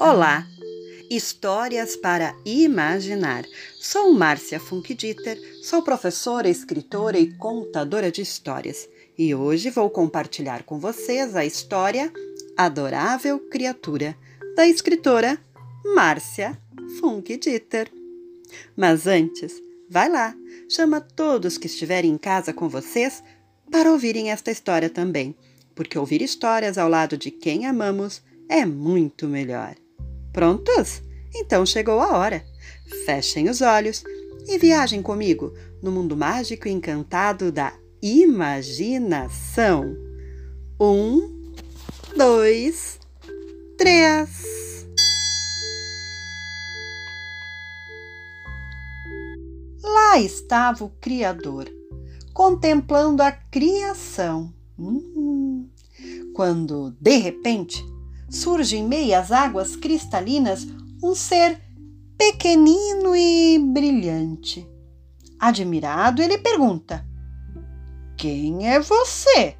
Olá! 0.00 0.46
Histórias 1.10 1.96
para 1.96 2.32
imaginar. 2.44 3.44
Sou 3.80 4.12
Márcia 4.12 4.60
Funkdieter, 4.60 5.36
sou 5.60 5.82
professora, 5.82 6.48
escritora 6.48 7.18
e 7.18 7.32
contadora 7.32 8.08
de 8.08 8.22
histórias. 8.22 8.88
E 9.18 9.34
hoje 9.34 9.70
vou 9.70 9.90
compartilhar 9.90 10.62
com 10.62 10.78
vocês 10.78 11.34
a 11.34 11.44
história 11.44 12.12
Adorável 12.56 13.40
Criatura, 13.50 14.16
da 14.54 14.68
escritora 14.68 15.36
Márcia 15.96 16.56
Funkdieter. 17.00 17.90
Mas 18.76 19.08
antes, 19.08 19.60
vai 19.90 20.08
lá, 20.08 20.32
chama 20.68 21.00
todos 21.00 21.58
que 21.58 21.66
estiverem 21.66 22.12
em 22.12 22.18
casa 22.18 22.52
com 22.52 22.68
vocês 22.68 23.20
para 23.68 23.90
ouvirem 23.90 24.30
esta 24.30 24.52
história 24.52 24.88
também, 24.88 25.34
porque 25.74 25.98
ouvir 25.98 26.22
histórias 26.22 26.78
ao 26.78 26.88
lado 26.88 27.18
de 27.18 27.32
quem 27.32 27.66
amamos 27.66 28.22
é 28.48 28.64
muito 28.64 29.26
melhor. 29.26 29.74
Prontos? 30.32 31.02
Então 31.34 31.64
chegou 31.66 32.00
a 32.00 32.16
hora. 32.16 32.44
Fechem 33.04 33.48
os 33.48 33.60
olhos 33.60 34.02
e 34.46 34.58
viajem 34.58 35.02
comigo 35.02 35.52
no 35.82 35.92
mundo 35.92 36.16
mágico 36.16 36.66
e 36.68 36.72
encantado 36.72 37.52
da 37.52 37.72
imaginação. 38.02 39.96
Um, 40.80 41.52
dois, 42.16 42.98
três. 43.76 44.86
Lá 49.82 50.20
estava 50.20 50.84
o 50.84 50.90
Criador, 51.00 51.68
contemplando 52.32 53.22
a 53.22 53.32
criação. 53.32 54.52
Hum, 54.78 55.68
quando, 56.34 56.94
de 57.00 57.16
repente, 57.16 57.84
surge 58.28 58.76
em 58.76 58.86
meio 58.86 59.18
às 59.18 59.32
águas 59.32 59.76
cristalinas 59.76 60.66
um 61.02 61.14
ser 61.14 61.60
pequenino 62.16 63.14
e 63.14 63.58
brilhante. 63.58 64.68
Admirado, 65.38 66.20
ele 66.20 66.38
pergunta: 66.38 67.06
Quem 68.16 68.68
é 68.68 68.80
você? 68.80 69.56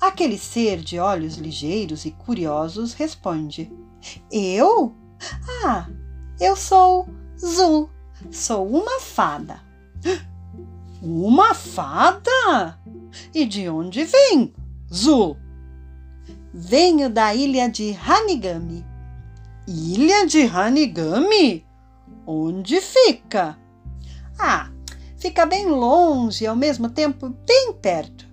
Aquele 0.00 0.38
ser 0.38 0.80
de 0.80 0.98
olhos 0.98 1.36
ligeiros 1.36 2.04
e 2.04 2.10
curiosos 2.10 2.94
responde: 2.94 3.70
Eu? 4.30 4.94
Ah, 5.64 5.88
eu 6.40 6.56
sou 6.56 7.08
Zul, 7.38 7.90
sou 8.30 8.66
uma 8.66 9.00
fada. 9.00 9.60
Uma 11.02 11.54
fada? 11.54 12.80
E 13.32 13.44
de 13.44 13.68
onde 13.68 14.02
vem, 14.02 14.52
Zul? 14.92 15.36
Venho 16.58 17.10
da 17.10 17.34
ilha 17.34 17.68
de 17.68 17.94
Hanigami. 17.94 18.82
Ilha 19.68 20.26
de 20.26 20.40
Hanigami? 20.46 21.66
Onde 22.26 22.80
fica? 22.80 23.58
Ah, 24.38 24.70
fica 25.18 25.44
bem 25.44 25.66
longe 25.66 26.44
e 26.44 26.46
ao 26.46 26.56
mesmo 26.56 26.88
tempo 26.88 27.28
bem 27.46 27.74
perto. 27.74 28.26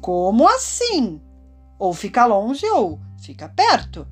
Como 0.00 0.48
assim? 0.48 1.22
Ou 1.78 1.94
fica 1.94 2.26
longe 2.26 2.66
ou 2.66 2.98
fica 3.22 3.48
perto? 3.48 4.08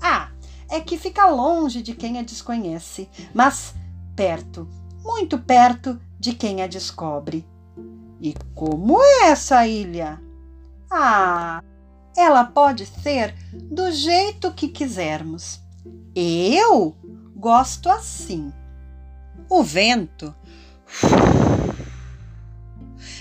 Ah, 0.00 0.30
é 0.70 0.80
que 0.80 0.96
fica 0.96 1.26
longe 1.26 1.82
de 1.82 1.92
quem 1.94 2.18
a 2.18 2.22
desconhece, 2.22 3.10
mas 3.34 3.74
perto, 4.16 4.66
muito 5.02 5.38
perto 5.38 6.00
de 6.18 6.32
quem 6.32 6.62
a 6.62 6.66
descobre. 6.66 7.46
E 8.22 8.34
como 8.54 9.02
é 9.02 9.28
essa 9.28 9.66
ilha? 9.66 10.18
Ah, 10.90 11.62
ela 12.16 12.44
pode 12.44 12.86
ser 12.86 13.34
do 13.52 13.90
jeito 13.90 14.52
que 14.52 14.68
quisermos. 14.68 15.60
Eu 16.14 16.96
gosto 17.36 17.88
assim. 17.88 18.52
O 19.48 19.62
vento 19.62 20.34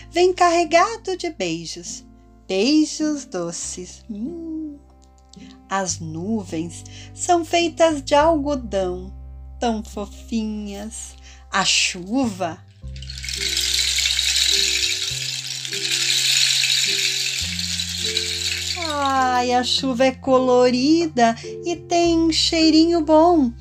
vem 0.10 0.34
carregado 0.34 1.18
de 1.18 1.30
beijos, 1.32 2.06
beijos 2.48 3.26
doces. 3.26 4.04
Hum. 4.10 4.78
As 5.70 6.00
nuvens 6.00 6.84
são 7.16 7.44
feitas 7.44 8.02
de 8.04 8.14
algodão, 8.14 9.12
tão 9.60 9.84
fofinhas. 9.84 11.16
A 11.52 11.66
chuva 11.66 12.60
Ai, 18.96 19.52
a 19.52 19.64
chuva 19.64 20.06
é 20.06 20.12
colorida 20.12 21.36
e 21.66 21.76
tem 21.76 22.32
cheirinho 22.32 23.02
bom. 23.02 23.52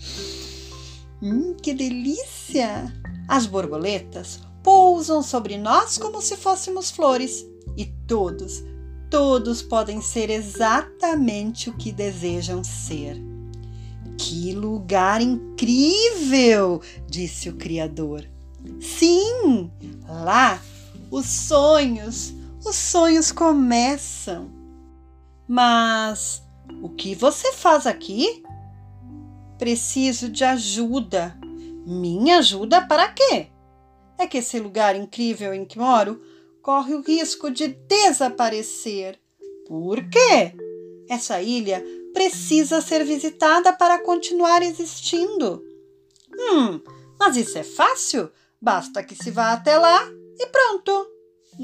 Hum, 1.23 1.55
que 1.55 1.73
delícia! 1.73 2.93
As 3.27 3.47
borboletas 3.47 4.41
pousam 4.63 5.23
sobre 5.23 5.57
nós 5.57 5.97
como 5.97 6.21
se 6.21 6.37
fôssemos 6.37 6.91
flores 6.91 7.47
e 7.79 7.87
todos, 8.07 8.63
todos 9.09 9.63
podem 9.63 10.03
ser 10.03 10.29
exatamente 10.29 11.71
o 11.71 11.77
que 11.79 11.91
desejam 11.91 12.63
ser. 12.63 13.17
Que 14.19 14.53
lugar 14.53 15.23
incrível! 15.23 16.83
disse 17.09 17.49
o 17.49 17.57
Criador. 17.57 18.29
Sim, 18.83 19.71
lá 20.07 20.61
os 21.11 21.25
sonhos, 21.25 22.35
os 22.63 22.77
sonhos 22.77 23.33
começam. 23.33 24.62
Mas 25.53 26.43
o 26.81 26.89
que 26.89 27.15
você 27.15 27.53
faz 27.53 27.87
aqui? 27.87 28.43
Preciso 29.59 30.31
de 30.31 30.45
ajuda. 30.45 31.39
Minha 31.87 32.39
ajuda 32.39 32.81
para 32.81 33.09
quê? 33.09 33.49
É 34.17 34.27
que 34.27 34.39
esse 34.39 34.59
lugar 34.59 34.97
incrível 34.97 35.53
em 35.53 35.67
que 35.67 35.79
moro 35.79 36.23
corre 36.63 36.95
o 36.95 37.03
risco 37.03 37.51
de 37.51 37.69
desaparecer. 37.69 39.21
Por 39.69 40.09
quê? 40.09 40.55
Essa 41.07 41.43
ilha 41.43 41.85
precisa 42.15 42.81
ser 42.81 43.05
visitada 43.05 43.75
para 43.75 44.03
continuar 44.03 44.63
existindo. 44.63 45.63
Hum, 46.35 46.81
mas 47.21 47.37
isso 47.37 47.59
é 47.59 47.63
fácil. 47.63 48.31
Basta 48.59 49.03
que 49.03 49.15
se 49.15 49.31
vá 49.31 49.53
até 49.53 49.77
lá 49.77 50.03
e 50.39 50.47
pronto. 50.47 51.07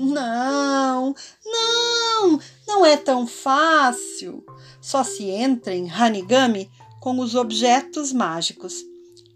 Não, 0.00 1.12
não, 1.44 2.41
não 2.69 2.86
é 2.86 2.97
tão 2.97 3.26
fácil. 3.26 4.47
Só 4.81 5.03
se 5.03 5.25
entra 5.25 5.75
em 5.75 5.91
Hanigami 5.91 6.70
com 7.00 7.19
os 7.19 7.34
objetos 7.34 8.12
mágicos. 8.12 8.76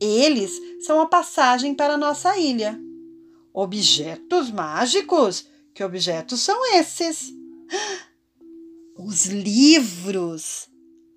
Eles 0.00 0.52
são 0.86 1.00
a 1.00 1.06
passagem 1.06 1.74
para 1.74 1.96
nossa 1.96 2.38
ilha. 2.38 2.78
Objetos 3.52 4.52
mágicos? 4.52 5.48
Que 5.74 5.82
objetos 5.82 6.38
são 6.40 6.76
esses? 6.76 7.32
Os 8.96 9.26
livros. 9.26 10.68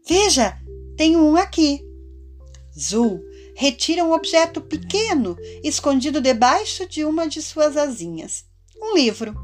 Veja, 0.08 0.58
tem 0.98 1.16
um 1.16 1.36
aqui. 1.36 1.86
Zul 2.76 3.22
retira 3.56 4.04
um 4.04 4.12
objeto 4.12 4.60
pequeno 4.60 5.38
escondido 5.64 6.20
debaixo 6.20 6.88
de 6.90 7.06
uma 7.06 7.28
de 7.28 7.44
suas 7.44 7.78
asinhas 7.78 8.44
um 8.82 8.96
livro. 8.96 9.36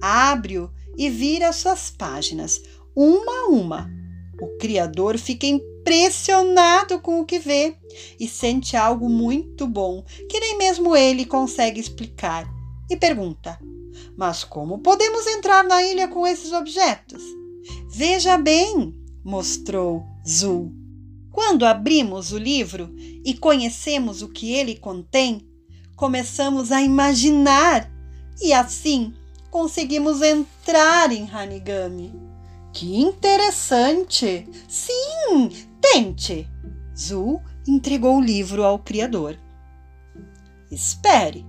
Abre-o 0.00 0.70
e 0.96 1.08
vira 1.08 1.52
suas 1.52 1.90
páginas, 1.90 2.60
uma 2.94 3.32
a 3.32 3.46
uma. 3.48 3.90
O 4.40 4.58
criador 4.58 5.18
fica 5.18 5.46
impressionado 5.46 7.00
com 7.00 7.20
o 7.20 7.24
que 7.24 7.38
vê 7.38 7.76
e 8.18 8.28
sente 8.28 8.76
algo 8.76 9.08
muito 9.08 9.66
bom 9.66 10.04
que 10.28 10.38
nem 10.38 10.58
mesmo 10.58 10.94
ele 10.94 11.24
consegue 11.24 11.80
explicar 11.80 12.48
e 12.90 12.96
pergunta: 12.96 13.58
Mas 14.16 14.44
como 14.44 14.78
podemos 14.78 15.26
entrar 15.26 15.64
na 15.64 15.82
ilha 15.82 16.08
com 16.08 16.26
esses 16.26 16.52
objetos? 16.52 17.22
Veja 17.90 18.36
bem, 18.38 18.94
mostrou 19.24 20.04
Zul. 20.26 20.72
Quando 21.30 21.64
abrimos 21.64 22.32
o 22.32 22.38
livro 22.38 22.92
e 23.24 23.34
conhecemos 23.34 24.22
o 24.22 24.28
que 24.28 24.52
ele 24.52 24.76
contém, 24.76 25.46
começamos 25.94 26.72
a 26.72 26.82
imaginar 26.82 27.90
e 28.40 28.52
assim 28.52 29.14
conseguimos 29.50 30.22
entrar 30.22 31.12
em 31.12 31.28
Hanigami. 31.30 32.12
Que 32.72 33.00
interessante! 33.00 34.48
Sim, 34.68 35.50
tente! 35.80 36.48
Zu 36.96 37.40
entregou 37.66 38.18
o 38.18 38.22
livro 38.22 38.64
ao 38.64 38.78
criador. 38.78 39.38
Espere, 40.70 41.46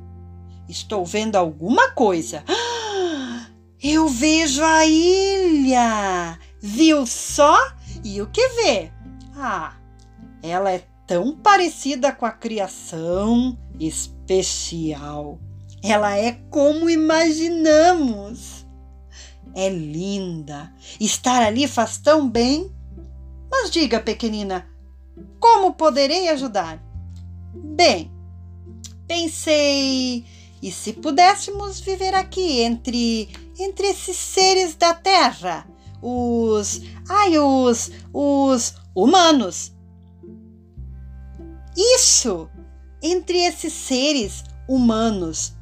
estou 0.68 1.06
vendo 1.06 1.36
alguma 1.36 1.91
coisa. 1.91 2.44
Eu 3.81 4.07
vejo 4.07 4.63
a 4.63 4.85
ilha! 4.85 6.38
Viu 6.62 7.06
só? 7.06 7.57
E 8.03 8.21
o 8.21 8.27
que 8.27 8.45
vê? 8.50 8.92
Ah, 9.35 9.74
ela 10.44 10.71
é 10.71 10.83
tão 11.07 11.35
parecida 11.35 12.12
com 12.12 12.25
a 12.25 12.31
criação 12.31 13.57
especial. 13.80 15.39
Ela 15.84 16.18
é 16.18 16.34
como 16.50 16.90
imaginamos. 16.90 18.66
É 19.56 19.70
linda. 19.70 20.74
Estar 21.00 21.42
ali 21.42 21.68
faz 21.68 21.98
tão 21.98 22.30
bem. 22.30 22.72
Mas 23.52 23.72
diga, 23.72 24.00
pequenina, 24.00 24.68
como 25.40 25.74
poderei 25.74 26.30
ajudar? 26.30 26.84
Bem, 27.54 28.12
pensei, 29.08 30.24
e 30.62 30.72
se 30.72 30.94
pudéssemos 30.94 31.80
viver 31.80 32.14
aqui 32.14 32.62
entre 32.62 33.30
entre 33.60 33.88
esses 33.88 34.16
seres 34.16 34.76
da 34.76 34.94
Terra, 34.94 35.68
os, 36.02 36.81
ai, 37.10 37.38
os, 37.38 37.92
os 38.14 38.76
humanos. 38.96 39.74
Isso, 41.76 42.50
entre 43.02 43.38
esses 43.40 43.74
seres 43.74 44.44
humanos. 44.68 45.54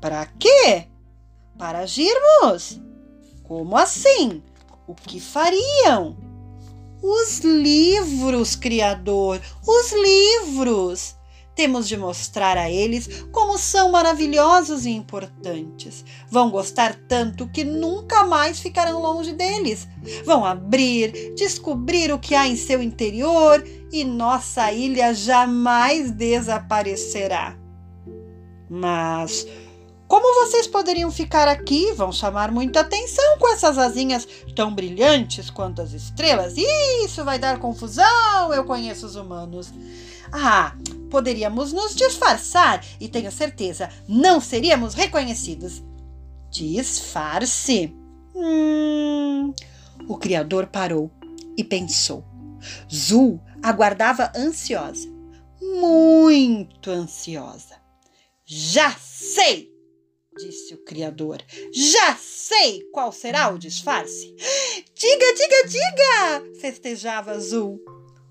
Para 0.00 0.26
quê? 0.26 0.86
Para 1.58 1.80
agirmos. 1.80 2.80
Como 3.42 3.76
assim? 3.76 4.42
O 4.86 4.94
que 4.94 5.18
fariam? 5.20 6.16
Os 7.02 7.40
livros, 7.40 8.56
Criador, 8.56 9.40
os 9.66 9.92
livros. 9.92 11.16
Temos 11.54 11.88
de 11.88 11.96
mostrar 11.96 12.56
a 12.56 12.70
eles 12.70 13.24
como 13.32 13.58
são 13.58 13.90
maravilhosos 13.90 14.86
e 14.86 14.90
importantes. 14.90 16.04
Vão 16.30 16.50
gostar 16.50 16.94
tanto 17.08 17.48
que 17.48 17.64
nunca 17.64 18.22
mais 18.22 18.60
ficarão 18.60 19.02
longe 19.02 19.32
deles. 19.32 19.88
Vão 20.24 20.44
abrir, 20.44 21.34
descobrir 21.34 22.12
o 22.12 22.18
que 22.18 22.36
há 22.36 22.46
em 22.46 22.54
seu 22.54 22.80
interior 22.80 23.64
e 23.92 24.04
nossa 24.04 24.70
ilha 24.70 25.12
jamais 25.12 26.12
desaparecerá. 26.12 27.58
Mas 28.70 29.44
como 30.08 30.46
vocês 30.46 30.66
poderiam 30.66 31.10
ficar 31.10 31.46
aqui? 31.46 31.92
Vão 31.92 32.10
chamar 32.10 32.50
muita 32.50 32.80
atenção 32.80 33.38
com 33.38 33.52
essas 33.52 33.76
asinhas 33.76 34.26
tão 34.56 34.74
brilhantes 34.74 35.50
quanto 35.50 35.82
as 35.82 35.92
estrelas. 35.92 36.54
Isso 36.56 37.22
vai 37.24 37.38
dar 37.38 37.58
confusão, 37.58 38.52
eu 38.54 38.64
conheço 38.64 39.04
os 39.04 39.16
humanos. 39.16 39.70
Ah, 40.32 40.74
poderíamos 41.10 41.74
nos 41.74 41.94
disfarçar 41.94 42.82
e 42.98 43.06
tenho 43.06 43.30
certeza 43.30 43.90
não 44.08 44.40
seríamos 44.40 44.94
reconhecidos. 44.94 45.82
Disfarce? 46.50 47.94
Hum. 48.34 49.52
O 50.08 50.16
criador 50.16 50.68
parou 50.68 51.10
e 51.54 51.62
pensou. 51.62 52.24
Zul 52.92 53.38
aguardava 53.62 54.32
ansiosa, 54.34 55.06
muito 55.60 56.90
ansiosa. 56.90 57.76
Já 58.46 58.90
sei! 58.98 59.77
Disse 60.36 60.74
o 60.74 60.84
criador. 60.84 61.42
Já 61.72 62.16
sei 62.16 62.82
qual 62.92 63.12
será 63.12 63.52
o 63.52 63.58
disfarce. 63.58 64.34
Diga, 64.94 65.34
diga, 65.34 65.68
diga! 65.68 66.60
festejava 66.60 67.32
Azul. 67.32 67.80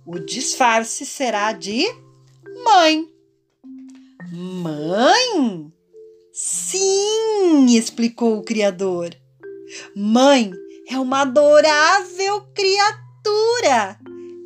O 0.06 0.20
disfarce 0.20 1.06
será 1.06 1.52
de 1.52 1.86
mãe. 2.64 3.10
Mãe? 4.32 5.72
Sim, 6.32 7.76
explicou 7.76 8.38
o 8.38 8.44
criador. 8.44 9.10
Mãe 9.96 10.52
é 10.90 10.98
uma 11.00 11.22
adorável 11.22 12.42
criatura. 12.54 14.00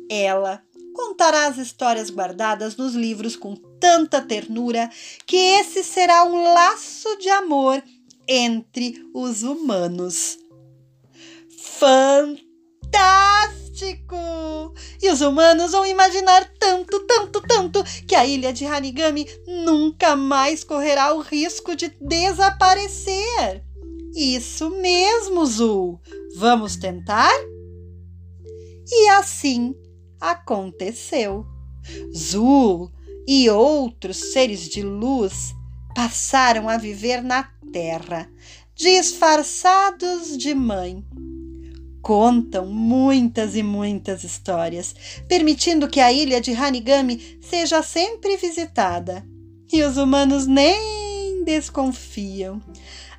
Ela 0.08 0.62
contará 0.94 1.46
as 1.46 1.58
histórias 1.58 2.10
guardadas 2.10 2.76
nos 2.76 2.94
livros 2.94 3.36
com 3.36 3.56
tanta 3.82 4.22
ternura 4.22 4.88
que 5.26 5.36
esse 5.36 5.82
será 5.82 6.24
um 6.24 6.40
laço 6.54 7.18
de 7.18 7.28
amor 7.28 7.82
entre 8.28 9.04
os 9.12 9.42
humanos. 9.42 10.38
Fantástico! 11.80 12.46
E 15.02 15.10
os 15.10 15.20
humanos 15.20 15.72
vão 15.72 15.84
imaginar 15.84 16.48
tanto, 16.60 17.00
tanto, 17.00 17.40
tanto 17.40 17.82
que 18.06 18.14
a 18.14 18.24
ilha 18.24 18.52
de 18.52 18.64
Hanigami 18.64 19.26
nunca 19.64 20.14
mais 20.14 20.62
correrá 20.62 21.12
o 21.12 21.20
risco 21.20 21.74
de 21.74 21.88
desaparecer. 22.00 23.64
Isso 24.14 24.70
mesmo, 24.70 25.44
Zul. 25.44 26.00
Vamos 26.36 26.76
tentar? 26.76 27.32
E 28.88 29.08
assim 29.08 29.74
aconteceu. 30.20 31.44
Zul 32.16 32.92
e 33.26 33.48
outros 33.50 34.32
seres 34.32 34.68
de 34.68 34.82
luz 34.82 35.54
passaram 35.94 36.68
a 36.68 36.76
viver 36.76 37.22
na 37.22 37.44
terra, 37.72 38.28
disfarçados 38.74 40.36
de 40.36 40.54
mãe 40.54 41.04
contam 42.02 42.66
muitas 42.66 43.54
e 43.54 43.62
muitas 43.62 44.24
histórias, 44.24 44.94
permitindo 45.28 45.88
que 45.88 46.00
a 46.00 46.12
ilha 46.12 46.40
de 46.40 46.52
Hanigami 46.52 47.38
seja 47.40 47.80
sempre 47.82 48.36
visitada. 48.36 49.24
E 49.72 49.82
os 49.82 49.96
humanos 49.96 50.46
nem 50.46 51.44
desconfiam. 51.44 52.60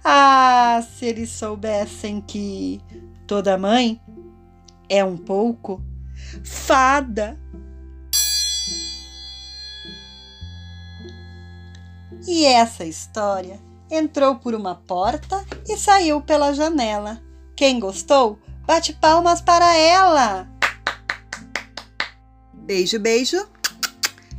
Ah, 0.03 0.85
se 0.97 1.05
eles 1.05 1.29
soubessem 1.29 2.21
que 2.21 2.79
toda 3.25 3.57
mãe 3.57 3.99
é 4.89 5.03
um 5.03 5.17
pouco 5.17 5.81
fada. 6.43 7.39
E 12.27 12.45
essa 12.45 12.85
história 12.85 13.59
entrou 13.89 14.35
por 14.35 14.55
uma 14.55 14.75
porta 14.75 15.45
e 15.67 15.77
saiu 15.77 16.21
pela 16.21 16.53
janela. 16.53 17.21
Quem 17.55 17.79
gostou, 17.79 18.39
Bate 18.65 18.93
palmas 18.93 19.41
para 19.41 19.75
ela! 19.75 20.47
Beijo, 22.53 22.97
beijo 22.97 23.45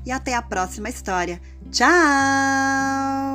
e 0.05 0.11
até 0.11 0.35
a 0.35 0.41
próxima 0.41 0.89
história. 0.89 1.41
Tchau! 1.71 3.34